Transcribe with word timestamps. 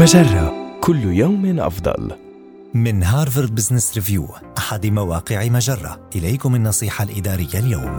مجرة 0.00 0.78
كل 0.80 1.04
يوم 1.04 1.60
أفضل. 1.60 2.12
من 2.74 3.02
هارفارد 3.02 3.54
بزنس 3.54 3.94
ريفيو 3.94 4.28
أحد 4.58 4.86
مواقع 4.86 5.48
مجرة 5.48 6.00
إليكم 6.16 6.54
النصيحة 6.54 7.04
الإدارية 7.04 7.54
اليوم 7.54 7.98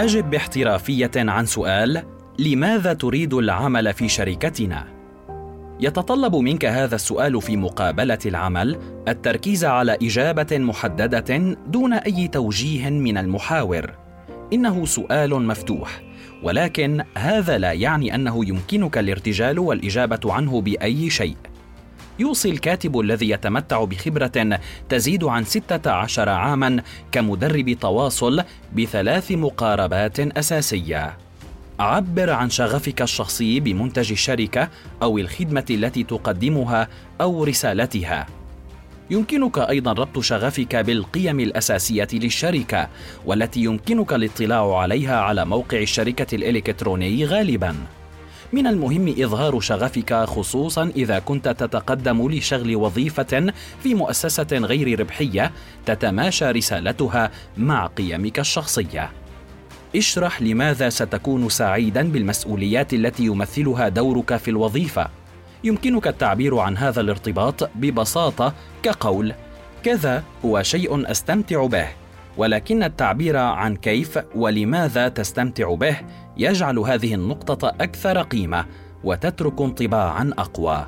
أجب 0.00 0.30
باحترافية 0.30 1.10
عن 1.16 1.46
سؤال 1.46 2.02
لماذا 2.38 2.92
تريد 2.92 3.34
العمل 3.34 3.94
في 3.94 4.08
شركتنا؟ 4.08 4.84
يتطلب 5.80 6.36
منك 6.36 6.64
هذا 6.64 6.94
السؤال 6.94 7.42
في 7.42 7.56
مقابلة 7.56 8.18
العمل 8.26 8.78
التركيز 9.08 9.64
على 9.64 9.98
إجابة 10.02 10.58
محددة 10.58 11.56
دون 11.66 11.92
أي 11.92 12.28
توجيه 12.28 12.90
من 12.90 13.18
المحاور. 13.18 14.09
إنه 14.52 14.86
سؤال 14.86 15.46
مفتوح 15.46 16.02
ولكن 16.42 17.04
هذا 17.16 17.58
لا 17.58 17.72
يعني 17.72 18.14
أنه 18.14 18.48
يمكنك 18.48 18.98
الارتجال 18.98 19.58
والإجابة 19.58 20.20
عنه 20.32 20.60
بأي 20.60 21.10
شيء 21.10 21.36
يوصي 22.20 22.50
الكاتب 22.50 23.00
الذي 23.00 23.30
يتمتع 23.30 23.84
بخبرة 23.84 24.60
تزيد 24.88 25.24
عن 25.24 25.44
16 25.44 26.28
عاما 26.28 26.82
كمدرب 27.12 27.72
تواصل 27.80 28.42
بثلاث 28.76 29.32
مقاربات 29.32 30.20
أساسية. 30.20 31.16
عبر 31.78 32.30
عن 32.30 32.50
شغفك 32.50 33.02
الشخصي 33.02 33.60
بمنتج 33.60 34.12
الشركة 34.12 34.68
أو 35.02 35.18
الخدمة 35.18 35.64
التي 35.70 36.02
تقدمها 36.02 36.88
أو 37.20 37.44
رسالتها. 37.44 38.26
يمكنك 39.10 39.58
أيضا 39.58 39.92
ربط 39.92 40.18
شغفك 40.18 40.76
بالقيم 40.76 41.40
الأساسية 41.40 42.08
للشركة 42.12 42.88
والتي 43.26 43.60
يمكنك 43.60 44.12
الاطلاع 44.12 44.78
عليها 44.78 45.20
على 45.20 45.44
موقع 45.44 45.78
الشركة 45.78 46.34
الإلكتروني 46.34 47.26
غالبا. 47.26 47.74
من 48.52 48.66
المهم 48.66 49.14
إظهار 49.18 49.60
شغفك 49.60 50.14
خصوصا 50.14 50.92
إذا 50.96 51.18
كنت 51.18 51.48
تتقدم 51.48 52.30
لشغل 52.30 52.76
وظيفة 52.76 53.52
في 53.82 53.94
مؤسسة 53.94 54.46
غير 54.52 55.00
ربحية 55.00 55.52
تتماشى 55.86 56.50
رسالتها 56.50 57.30
مع 57.56 57.86
قيمك 57.86 58.38
الشخصية. 58.38 59.10
اشرح 59.96 60.42
لماذا 60.42 60.88
ستكون 60.88 61.48
سعيدا 61.48 62.12
بالمسؤوليات 62.12 62.94
التي 62.94 63.24
يمثلها 63.24 63.88
دورك 63.88 64.36
في 64.36 64.50
الوظيفة. 64.50 65.19
يمكنك 65.64 66.06
التعبير 66.06 66.58
عن 66.58 66.76
هذا 66.76 67.00
الارتباط 67.00 67.70
ببساطة 67.74 68.54
كقول 68.82 69.34
كذا 69.82 70.24
هو 70.44 70.62
شيء 70.62 71.10
أستمتع 71.10 71.66
به 71.66 71.86
ولكن 72.36 72.82
التعبير 72.82 73.36
عن 73.36 73.76
كيف 73.76 74.18
ولماذا 74.34 75.08
تستمتع 75.08 75.74
به 75.74 75.96
يجعل 76.36 76.78
هذه 76.78 77.14
النقطة 77.14 77.68
أكثر 77.68 78.22
قيمة 78.22 78.66
وتترك 79.04 79.60
انطباعا 79.60 80.30
أقوى. 80.38 80.86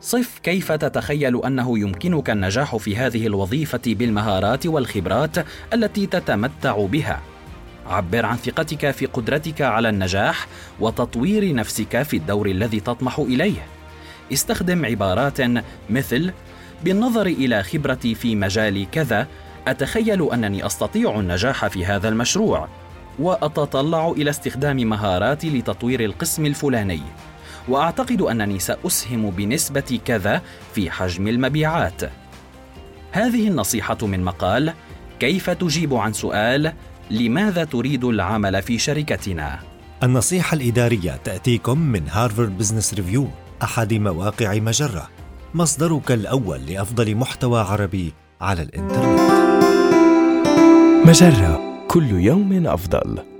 صف 0.00 0.38
كيف 0.38 0.72
تتخيل 0.72 1.44
أنه 1.44 1.78
يمكنك 1.78 2.30
النجاح 2.30 2.76
في 2.76 2.96
هذه 2.96 3.26
الوظيفة 3.26 3.80
بالمهارات 3.86 4.66
والخبرات 4.66 5.36
التي 5.74 6.06
تتمتع 6.06 6.86
بها. 6.86 7.20
عبر 7.90 8.26
عن 8.26 8.36
ثقتك 8.36 8.90
في 8.90 9.06
قدرتك 9.06 9.62
على 9.62 9.88
النجاح 9.88 10.46
وتطوير 10.80 11.54
نفسك 11.54 12.02
في 12.02 12.16
الدور 12.16 12.46
الذي 12.46 12.80
تطمح 12.80 13.18
إليه. 13.18 13.66
استخدم 14.32 14.86
عبارات 14.86 15.38
مثل 15.90 16.32
بالنظر 16.84 17.26
إلى 17.26 17.62
خبرتي 17.62 18.14
في 18.14 18.36
مجال 18.36 18.90
كذا 18.90 19.26
أتخيل 19.68 20.32
أنني 20.32 20.66
أستطيع 20.66 21.20
النجاح 21.20 21.66
في 21.66 21.86
هذا 21.86 22.08
المشروع 22.08 22.68
وأتطلع 23.18 24.10
إلى 24.10 24.30
استخدام 24.30 24.76
مهاراتي 24.76 25.58
لتطوير 25.58 26.04
القسم 26.04 26.46
الفلاني. 26.46 27.02
وأعتقد 27.68 28.22
أنني 28.22 28.58
سأسهم 28.58 29.30
بنسبة 29.30 30.00
كذا 30.04 30.42
في 30.74 30.90
حجم 30.90 31.28
المبيعات. 31.28 32.02
هذه 33.12 33.48
النصيحة 33.48 33.98
من 34.02 34.24
مقال 34.24 34.72
كيف 35.20 35.50
تجيب 35.50 35.94
عن 35.94 36.12
سؤال؟ 36.12 36.72
لماذا 37.10 37.64
تريد 37.64 38.04
العمل 38.04 38.62
في 38.62 38.78
شركتنا؟ 38.78 39.58
النصيحة 40.02 40.54
الإدارية 40.54 41.16
تأتيكم 41.24 41.78
من 41.78 42.08
هارفارد 42.08 42.58
بزنس 42.58 42.94
ريفيو 42.94 43.28
أحد 43.62 43.94
مواقع 43.94 44.54
مجرة. 44.54 45.08
مصدرك 45.54 46.12
الأول 46.12 46.66
لأفضل 46.66 47.14
محتوى 47.14 47.60
عربي 47.60 48.12
على 48.40 48.62
الإنترنت. 48.62 49.20
مجرة 51.06 51.60
كل 51.88 52.10
يوم 52.10 52.66
أفضل. 52.66 53.35